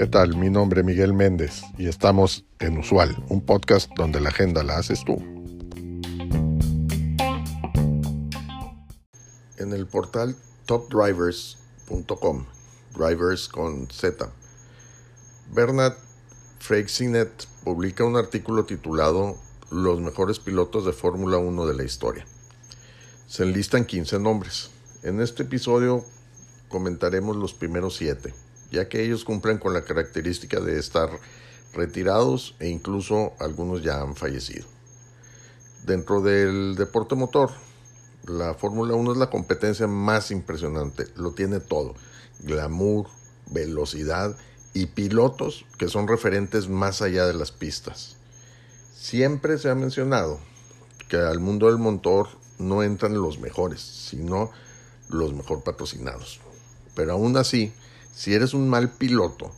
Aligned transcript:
¿Qué 0.00 0.06
tal? 0.06 0.36
Mi 0.36 0.48
nombre 0.48 0.80
es 0.80 0.86
Miguel 0.86 1.12
Méndez 1.12 1.62
y 1.76 1.86
estamos 1.86 2.46
en 2.58 2.78
Usual, 2.78 3.22
un 3.28 3.44
podcast 3.44 3.90
donde 3.96 4.18
la 4.20 4.30
agenda 4.30 4.62
la 4.62 4.78
haces 4.78 5.04
tú. 5.04 5.16
En 9.58 9.72
el 9.72 9.86
portal 9.86 10.36
topdrivers.com, 10.64 12.46
drivers 12.96 13.48
con 13.48 13.90
Z, 13.90 14.30
Bernard 15.52 15.96
Freixenet 16.60 17.46
publica 17.64 18.04
un 18.04 18.16
artículo 18.16 18.64
titulado 18.64 19.36
Los 19.70 20.00
mejores 20.00 20.38
pilotos 20.38 20.86
de 20.86 20.92
Fórmula 20.92 21.38
1 21.38 21.66
de 21.66 21.74
la 21.74 21.84
historia. 21.84 22.24
Se 23.26 23.42
enlistan 23.42 23.84
15 23.84 24.18
nombres. 24.18 24.70
En 25.02 25.22
este 25.22 25.44
episodio 25.44 26.04
comentaremos 26.68 27.34
los 27.34 27.54
primeros 27.54 27.96
7, 27.96 28.34
ya 28.70 28.86
que 28.90 29.02
ellos 29.02 29.24
cumplen 29.24 29.56
con 29.56 29.72
la 29.72 29.82
característica 29.82 30.60
de 30.60 30.78
estar 30.78 31.08
retirados 31.72 32.54
e 32.58 32.68
incluso 32.68 33.32
algunos 33.38 33.82
ya 33.82 34.02
han 34.02 34.14
fallecido. 34.14 34.66
Dentro 35.86 36.20
del 36.20 36.76
deporte 36.76 37.14
motor, 37.14 37.50
la 38.26 38.52
Fórmula 38.52 38.92
1 38.92 39.12
es 39.12 39.16
la 39.16 39.30
competencia 39.30 39.86
más 39.86 40.30
impresionante, 40.30 41.06
lo 41.16 41.32
tiene 41.32 41.60
todo, 41.60 41.94
glamour, 42.40 43.06
velocidad 43.50 44.36
y 44.74 44.84
pilotos 44.84 45.64
que 45.78 45.88
son 45.88 46.08
referentes 46.08 46.68
más 46.68 47.00
allá 47.00 47.26
de 47.26 47.32
las 47.32 47.52
pistas. 47.52 48.16
Siempre 48.94 49.56
se 49.56 49.70
ha 49.70 49.74
mencionado 49.74 50.38
que 51.08 51.16
al 51.16 51.40
mundo 51.40 51.68
del 51.68 51.78
motor 51.78 52.28
no 52.58 52.82
entran 52.82 53.14
los 53.14 53.38
mejores, 53.38 53.80
sino 53.80 54.50
los 55.10 55.34
mejor 55.34 55.62
patrocinados. 55.62 56.40
Pero 56.94 57.12
aún 57.12 57.36
así, 57.36 57.72
si 58.14 58.34
eres 58.34 58.54
un 58.54 58.68
mal 58.68 58.90
piloto, 58.90 59.52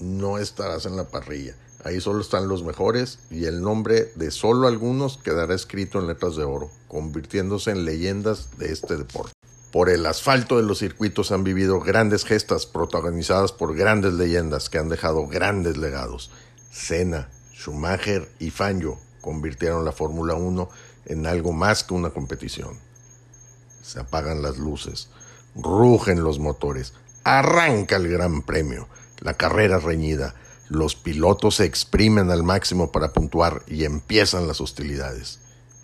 no 0.00 0.38
estarás 0.38 0.86
en 0.86 0.96
la 0.96 1.08
parrilla. 1.08 1.56
Ahí 1.84 2.00
solo 2.00 2.20
están 2.20 2.48
los 2.48 2.62
mejores 2.62 3.18
y 3.30 3.46
el 3.46 3.60
nombre 3.60 4.12
de 4.14 4.30
solo 4.30 4.68
algunos 4.68 5.18
quedará 5.18 5.54
escrito 5.54 5.98
en 5.98 6.06
letras 6.06 6.36
de 6.36 6.44
oro, 6.44 6.70
convirtiéndose 6.88 7.72
en 7.72 7.84
leyendas 7.84 8.56
de 8.58 8.72
este 8.72 8.96
deporte. 8.96 9.32
Por 9.72 9.88
el 9.88 10.04
asfalto 10.06 10.58
de 10.58 10.62
los 10.62 10.78
circuitos 10.78 11.32
han 11.32 11.44
vivido 11.44 11.80
grandes 11.80 12.24
gestas 12.24 12.66
protagonizadas 12.66 13.52
por 13.52 13.74
grandes 13.74 14.12
leyendas 14.12 14.68
que 14.68 14.78
han 14.78 14.90
dejado 14.90 15.26
grandes 15.26 15.76
legados. 15.76 16.30
Senna, 16.70 17.30
Schumacher 17.54 18.28
y 18.38 18.50
Fangio 18.50 18.98
convirtieron 19.20 19.84
la 19.84 19.92
Fórmula 19.92 20.34
1 20.34 20.68
en 21.06 21.26
algo 21.26 21.52
más 21.52 21.84
que 21.84 21.94
una 21.94 22.10
competición. 22.10 22.76
Se 23.82 24.00
apagan 24.00 24.42
las 24.42 24.58
luces, 24.58 25.08
rugen 25.54 26.22
los 26.22 26.38
motores, 26.38 26.94
arranca 27.24 27.96
el 27.96 28.08
Gran 28.08 28.42
Premio, 28.42 28.88
la 29.20 29.34
carrera 29.34 29.78
reñida, 29.78 30.34
los 30.68 30.94
pilotos 30.94 31.56
se 31.56 31.64
exprimen 31.64 32.30
al 32.30 32.42
máximo 32.42 32.90
para 32.92 33.12
puntuar 33.12 33.62
y 33.66 33.84
empiezan 33.84 34.48
las 34.48 34.60
hostilidades. 34.60 35.38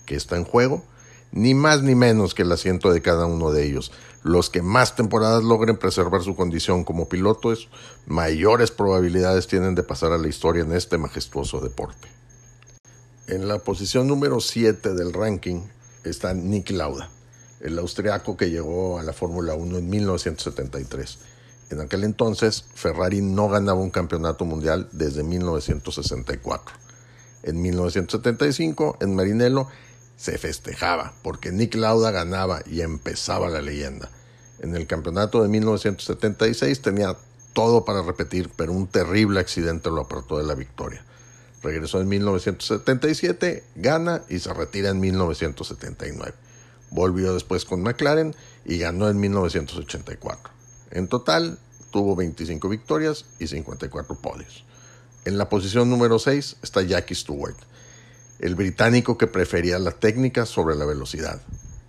¿Qué 0.07 0.17
está 0.17 0.37
en 0.37 0.45
juego? 0.45 0.83
Ni 1.31 1.53
más 1.53 1.83
ni 1.83 1.95
menos 1.95 2.35
que 2.35 2.43
el 2.43 2.53
asiento 2.53 2.91
de 2.91 3.03
cada 3.03 3.27
uno 3.27 3.51
de 3.51 3.67
ellos. 3.67 3.93
Los 4.23 4.49
que 4.49 4.63
más 4.63 4.97
temporadas 4.97 5.45
logren 5.45 5.77
preservar 5.77 6.23
su 6.23 6.35
condición 6.35 6.85
como 6.85 7.09
pilotos, 7.09 7.69
mayores 8.07 8.71
probabilidades 8.71 9.47
tienen 9.47 9.75
de 9.75 9.83
pasar 9.83 10.13
a 10.13 10.19
la 10.19 10.29
historia 10.29 10.63
en 10.63 10.73
este 10.73 10.97
majestuoso 10.97 11.61
deporte. 11.61 12.09
En 13.27 13.47
la 13.47 13.59
posición 13.59 14.07
número 14.07 14.41
7 14.41 14.95
del 14.95 15.13
ranking 15.13 15.61
está 16.03 16.33
Nick 16.33 16.71
Lauda, 16.71 17.11
el 17.61 17.79
austriaco 17.79 18.37
que 18.37 18.51
llegó 18.51 18.99
a 18.99 19.03
la 19.03 19.13
Fórmula 19.13 19.55
1 19.55 19.79
en 19.79 19.89
1973. 19.89 21.19
En 21.71 21.81
aquel 21.81 22.05
entonces, 22.05 22.65
Ferrari 22.75 23.21
no 23.21 23.49
ganaba 23.49 23.81
un 23.81 23.91
campeonato 23.91 24.45
mundial 24.45 24.89
desde 24.93 25.23
1964. 25.23 26.77
En 27.43 27.61
1975, 27.61 28.99
en 29.01 29.15
Marinello, 29.15 29.69
se 30.17 30.39
festejaba 30.39 31.13
porque 31.23 31.53
Nick 31.53 31.75
Lauda 31.75 32.11
ganaba 32.11 32.63
y 32.67 32.81
empezaba 32.81 33.49
la 33.49 33.61
leyenda. 33.61 34.11
En 34.61 34.75
el 34.75 34.87
campeonato 34.87 35.43
de 35.43 35.49
1976 35.49 36.83
tenía 36.83 37.17
todo 37.53 37.85
para 37.85 38.03
repetir, 38.03 38.51
pero 38.57 38.73
un 38.73 38.87
terrible 38.87 39.41
accidente 39.41 39.91
lo 39.91 40.03
apartó 40.03 40.39
de 40.39 40.45
la 40.45 40.55
victoria. 40.55 41.05
Regresó 41.63 42.01
en 42.01 42.09
1977, 42.09 43.65
gana 43.77 44.23
y 44.29 44.39
se 44.39 44.53
retira 44.55 44.91
en 44.91 45.01
1979. 45.01 46.35
Volvió 46.91 47.35
después 47.35 47.65
con 47.65 47.83
McLaren 47.83 48.35
y 48.65 48.79
ganó 48.79 49.09
en 49.09 49.21
1984. 49.21 50.51
En 50.91 51.09
total, 51.09 51.59
tuvo 51.91 52.17
25 52.17 52.69
victorias 52.69 53.25
y 53.39 53.47
54 53.47 54.17
podios. 54.17 54.65
En 55.25 55.37
la 55.37 55.49
posición 55.49 55.91
número 55.91 56.19
6 56.19 56.57
está 56.63 56.83
Jackie 56.83 57.15
Stewart, 57.15 57.57
el 58.39 58.55
británico 58.55 59.19
que 59.19 59.27
prefería 59.27 59.79
la 59.79 59.91
técnica 59.91 60.47
sobre 60.47 60.77
la 60.77 60.87
velocidad. 60.87 61.41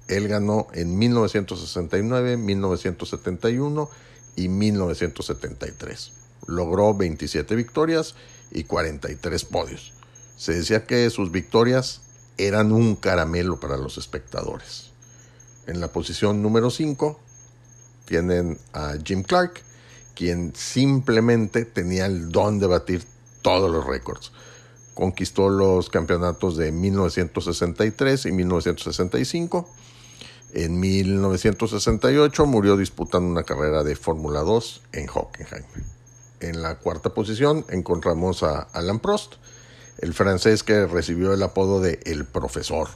Él 0.08 0.28
ganó 0.28 0.68
en 0.74 0.98
1969, 0.98 2.38
1971 2.38 3.90
y 4.36 4.50
1973. 4.50 6.12
Logró 6.48 6.96
27 6.96 7.56
victorias 7.56 8.16
y 8.52 8.64
43 8.64 9.46
podios. 9.46 9.94
Se 10.36 10.54
decía 10.54 10.86
que 10.86 11.10
sus 11.10 11.32
victorias 11.32 12.02
eran 12.40 12.72
un 12.72 12.96
caramelo 12.96 13.60
para 13.60 13.78
los 13.78 13.98
espectadores. 13.98 14.92
En 15.68 15.82
la 15.82 15.90
posición 15.90 16.42
número 16.42 16.70
5 16.70 17.20
tienen 18.06 18.58
a 18.74 18.94
Jim 19.04 19.24
Clark, 19.24 19.62
quien 20.16 20.56
simplemente 20.56 21.66
tenía 21.66 22.06
el 22.06 22.32
don 22.32 22.60
de 22.60 22.68
batir 22.68 23.04
todos 23.42 23.70
los 23.70 23.86
récords. 23.86 24.32
Conquistó 24.94 25.50
los 25.50 25.90
campeonatos 25.90 26.58
de 26.58 26.72
1963 26.72 28.26
y 28.26 28.32
1965. 28.32 29.70
En 30.54 30.80
1968 30.80 32.46
murió 32.46 32.76
disputando 32.76 33.30
una 33.30 33.44
carrera 33.44 33.84
de 33.84 33.96
Fórmula 33.96 34.42
2 34.42 34.82
en 34.94 35.08
Hockenheim. 35.08 35.66
En 36.40 36.62
la 36.62 36.80
cuarta 36.80 37.14
posición 37.14 37.66
encontramos 37.70 38.44
a 38.44 38.62
Alan 38.62 39.00
Prost, 39.00 39.36
el 40.02 40.14
francés 40.14 40.64
que 40.64 40.86
recibió 40.86 41.34
el 41.34 41.44
apodo 41.44 41.82
de 41.82 42.00
El 42.06 42.26
Profesor. 42.26 42.90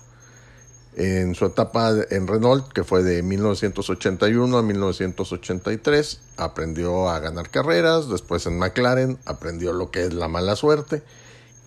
En 0.96 1.34
su 1.34 1.46
etapa 1.46 1.92
en 2.12 2.28
Renault, 2.28 2.72
que 2.72 2.84
fue 2.84 3.02
de 3.02 3.24
1981 3.24 4.58
a 4.58 4.62
1983, 4.62 6.20
aprendió 6.38 7.10
a 7.10 7.20
ganar 7.20 7.50
carreras, 7.50 8.10
después 8.10 8.46
en 8.46 8.60
McLaren 8.60 9.18
aprendió 9.26 9.74
lo 9.74 9.90
que 9.90 10.04
es 10.04 10.14
la 10.14 10.28
mala 10.28 10.56
suerte 10.56 11.02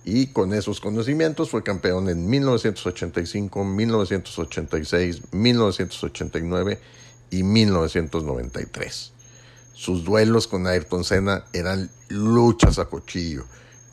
y 0.04 0.28
con 0.28 0.54
esos 0.54 0.80
conocimientos 0.80 1.50
fue 1.50 1.64
campeón 1.64 2.08
en 2.08 2.30
1985, 2.30 3.64
1986, 3.64 5.22
1989 5.32 6.78
y 7.30 7.42
1993. 7.42 9.12
Sus 9.74 10.04
duelos 10.04 10.46
con 10.46 10.68
Ayrton 10.68 11.02
Senna 11.02 11.44
eran 11.52 11.90
luchas 12.08 12.78
a 12.78 12.84
cuchillo 12.84 13.44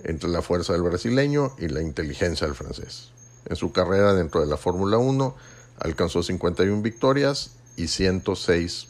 entre 0.03 0.30
la 0.30 0.41
fuerza 0.41 0.74
del 0.74 0.84
brasileño 0.84 1.56
y 1.58 1.68
la 1.68 1.81
inteligencia 1.81 2.47
del 2.47 2.56
francés. 2.56 3.12
En 3.46 3.56
su 3.56 3.72
carrera 3.72 4.14
dentro 4.14 4.41
de 4.41 4.47
la 4.47 4.58
Fórmula 4.58 4.97
1 4.97 5.36
alcanzó 5.80 6.24
51 6.24 6.81
victorias 6.81 7.52
y 7.75 7.88
106 7.88 8.88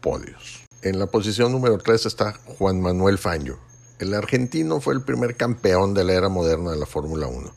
podios. 0.00 0.64
En 0.82 0.98
la 0.98 1.06
posición 1.06 1.52
número 1.52 1.78
3 1.78 2.06
está 2.06 2.32
Juan 2.58 2.80
Manuel 2.80 3.18
Fangio. 3.18 3.58
El 3.98 4.14
argentino 4.14 4.80
fue 4.80 4.94
el 4.94 5.02
primer 5.02 5.36
campeón 5.36 5.94
de 5.94 6.04
la 6.04 6.14
era 6.14 6.28
moderna 6.28 6.72
de 6.72 6.78
la 6.78 6.86
Fórmula 6.86 7.28
1. 7.28 7.54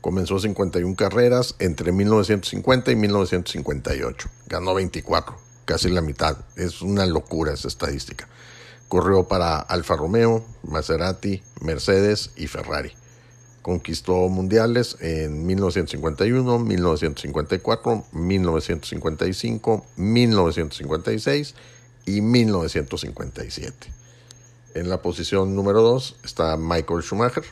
Comenzó 0.00 0.38
51 0.38 0.96
carreras 0.96 1.54
entre 1.58 1.92
1950 1.92 2.90
y 2.90 2.96
1958. 2.96 4.28
Ganó 4.48 4.74
24 4.74 5.52
casi 5.64 5.88
la 5.90 6.00
mitad. 6.00 6.36
Es 6.56 6.82
una 6.82 7.06
locura 7.06 7.52
esa 7.52 7.68
estadística. 7.68 8.28
Corrió 8.92 9.24
para 9.24 9.56
Alfa 9.58 9.96
Romeo, 9.96 10.44
Maserati, 10.64 11.42
Mercedes 11.62 12.30
y 12.36 12.46
Ferrari. 12.46 12.92
Conquistó 13.62 14.28
mundiales 14.28 14.98
en 15.00 15.46
1951, 15.46 16.58
1954, 16.58 18.04
1955, 18.12 19.86
1956 19.96 21.54
y 22.04 22.20
1957. 22.20 23.92
En 24.74 24.90
la 24.90 25.00
posición 25.00 25.56
número 25.56 25.80
2 25.80 26.16
está 26.22 26.58
Michael 26.58 27.02
Schumacher, 27.02 27.44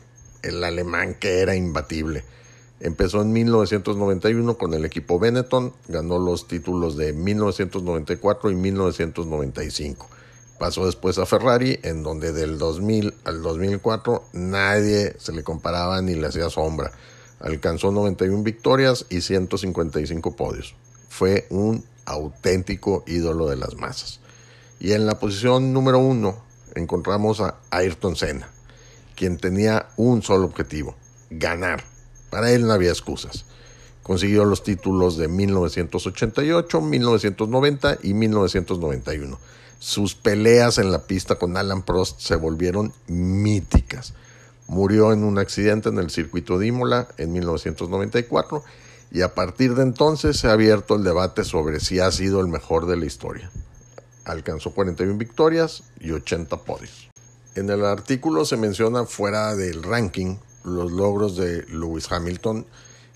el 0.43 0.63
alemán 0.63 1.15
que 1.15 1.41
era 1.41 1.57
imbatible 1.57 2.23
Empezó 2.81 3.21
en 3.21 3.33
1991 3.33 4.57
con 4.57 4.73
el 4.73 4.87
equipo 4.87 5.19
Benetton, 5.19 5.75
ganó 5.89 6.19
los 6.19 6.49
títulos 6.49 6.97
de 6.97 7.13
1994 7.13 8.51
y 8.51 8.55
1995. 8.55 10.09
Pasó 10.61 10.85
después 10.85 11.17
a 11.17 11.25
Ferrari, 11.25 11.81
en 11.85 12.03
donde 12.03 12.35
del 12.35 12.59
2000 12.59 13.15
al 13.25 13.41
2004 13.41 14.25
nadie 14.35 15.17
se 15.19 15.33
le 15.33 15.43
comparaba 15.43 16.03
ni 16.03 16.15
le 16.15 16.27
hacía 16.27 16.51
sombra. 16.51 16.93
Alcanzó 17.39 17.91
91 17.91 18.43
victorias 18.43 19.07
y 19.09 19.23
155 19.23 20.37
podios. 20.37 20.75
Fue 21.09 21.47
un 21.49 21.83
auténtico 22.05 23.05
ídolo 23.07 23.49
de 23.49 23.57
las 23.57 23.77
masas. 23.77 24.21
Y 24.79 24.93
en 24.93 25.07
la 25.07 25.19
posición 25.19 25.73
número 25.73 25.99
uno 25.99 26.37
encontramos 26.75 27.41
a 27.41 27.55
Ayrton 27.71 28.15
Senna, 28.15 28.51
quien 29.17 29.39
tenía 29.39 29.89
un 29.97 30.21
solo 30.21 30.45
objetivo, 30.45 30.95
ganar. 31.31 31.85
Para 32.29 32.53
él 32.53 32.67
no 32.67 32.75
había 32.75 32.91
excusas. 32.91 33.47
Consiguió 34.11 34.45
los 34.45 34.65
títulos 34.65 35.17
de 35.17 35.29
1988, 35.29 36.81
1990 36.81 37.99
y 38.03 38.13
1991. 38.13 39.39
Sus 39.79 40.17
peleas 40.17 40.79
en 40.79 40.91
la 40.91 41.05
pista 41.05 41.37
con 41.37 41.57
Alan 41.57 41.85
Prost 41.85 42.19
se 42.19 42.35
volvieron 42.35 42.93
míticas. 43.07 44.15
Murió 44.67 45.13
en 45.13 45.23
un 45.23 45.39
accidente 45.39 45.91
en 45.91 45.99
el 45.99 46.11
circuito 46.11 46.59
de 46.59 46.67
Imola 46.67 47.07
en 47.19 47.33
1994 47.33 48.65
y 49.13 49.21
a 49.21 49.33
partir 49.33 49.77
de 49.77 49.85
entonces 49.85 50.39
se 50.39 50.49
ha 50.49 50.55
abierto 50.55 50.97
el 50.97 51.05
debate 51.05 51.45
sobre 51.45 51.79
si 51.79 52.01
ha 52.01 52.11
sido 52.11 52.41
el 52.41 52.49
mejor 52.49 52.87
de 52.87 52.97
la 52.97 53.07
historia. 53.07 53.49
Alcanzó 54.25 54.73
41 54.73 55.19
victorias 55.19 55.85
y 56.01 56.11
80 56.11 56.57
podios. 56.65 57.09
En 57.55 57.71
el 57.71 57.85
artículo 57.85 58.45
se 58.45 58.57
menciona 58.57 59.05
fuera 59.05 59.55
del 59.55 59.85
ranking 59.85 60.35
los 60.65 60.91
logros 60.91 61.37
de 61.37 61.63
Lewis 61.69 62.11
Hamilton, 62.11 62.67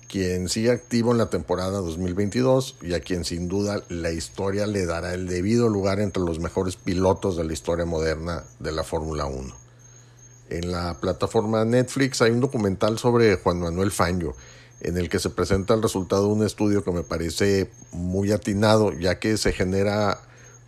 quien 0.07 0.49
sigue 0.49 0.71
activo 0.71 1.11
en 1.11 1.17
la 1.17 1.29
temporada 1.29 1.79
2022 1.79 2.77
y 2.81 2.93
a 2.93 2.99
quien 2.99 3.25
sin 3.25 3.47
duda 3.47 3.83
la 3.89 4.11
historia 4.11 4.67
le 4.67 4.85
dará 4.85 5.13
el 5.13 5.27
debido 5.27 5.69
lugar 5.69 5.99
entre 5.99 6.23
los 6.23 6.39
mejores 6.39 6.75
pilotos 6.75 7.37
de 7.37 7.43
la 7.43 7.53
historia 7.53 7.85
moderna 7.85 8.43
de 8.59 8.71
la 8.71 8.83
Fórmula 8.83 9.25
1. 9.25 9.55
En 10.49 10.71
la 10.71 10.99
plataforma 10.99 11.65
Netflix 11.65 12.21
hay 12.21 12.31
un 12.31 12.39
documental 12.39 12.99
sobre 12.99 13.35
Juan 13.37 13.59
Manuel 13.59 13.91
Fangio, 13.91 14.35
en 14.81 14.97
el 14.97 15.09
que 15.09 15.19
se 15.19 15.31
presenta 15.31 15.73
el 15.73 15.81
resultado 15.81 16.27
de 16.27 16.33
un 16.33 16.45
estudio 16.45 16.83
que 16.83 16.91
me 16.91 17.03
parece 17.03 17.71
muy 17.91 18.31
atinado, 18.31 18.93
ya 18.93 19.19
que 19.19 19.37
se 19.37 19.53
genera 19.53 20.19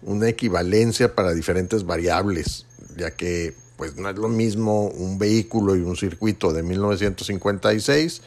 una 0.01 0.29
equivalencia 0.29 1.13
para 1.13 1.33
diferentes 1.33 1.85
variables, 1.85 2.65
ya 2.95 3.11
que 3.11 3.55
pues 3.77 3.95
no 3.95 4.09
es 4.09 4.15
lo 4.15 4.27
mismo 4.27 4.87
un 4.87 5.19
vehículo 5.19 5.75
y 5.75 5.81
un 5.81 5.95
circuito 5.95 6.51
de 6.51 6.63
1956 6.63 8.21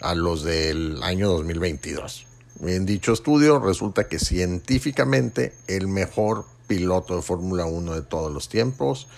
a 0.00 0.14
los 0.14 0.42
del 0.42 1.02
año 1.02 1.28
2022. 1.28 2.26
En 2.62 2.86
dicho 2.86 3.12
estudio 3.12 3.58
resulta 3.58 4.08
que 4.08 4.18
científicamente 4.18 5.52
el 5.66 5.88
mejor 5.88 6.46
piloto 6.66 7.16
de 7.16 7.22
Fórmula 7.22 7.66
1 7.66 7.94
de 7.94 8.02
todos 8.02 8.32
los 8.32 8.48
tiempos 8.48 9.08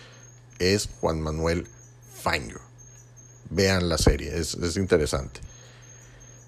es 0.58 0.88
Juan 1.00 1.20
Manuel 1.20 1.66
Fangio. 2.20 2.60
Vean 3.50 3.88
la 3.88 3.98
serie, 3.98 4.36
es, 4.38 4.54
es 4.54 4.76
interesante. 4.76 5.40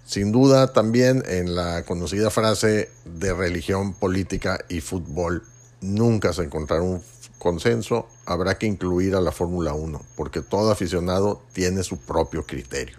Sin 0.05 0.33
duda 0.33 0.73
también 0.73 1.23
en 1.27 1.55
la 1.55 1.85
conocida 1.85 2.31
frase 2.31 2.91
de 3.05 3.33
religión, 3.33 3.95
política 3.95 4.59
y 4.69 4.81
fútbol 4.81 5.45
nunca 5.81 6.33
se 6.33 6.43
encontrará 6.43 6.83
un 6.83 7.03
consenso, 7.39 8.09
habrá 8.27 8.59
que 8.59 8.67
incluir 8.67 9.15
a 9.15 9.21
la 9.21 9.33
Fórmula 9.33 9.73
1, 9.73 10.03
porque 10.17 10.43
todo 10.43 10.71
aficionado 10.71 11.41
tiene 11.53 11.83
su 11.83 11.99
propio 11.99 12.45
criterio. 12.45 12.99